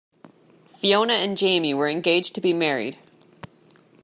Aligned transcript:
Fiona 0.79 1.13
and 1.13 1.37
Jamie 1.37 1.75
were 1.75 1.87
engaged 1.87 2.33
to 2.33 2.41
be 2.41 2.53
married. 2.53 2.97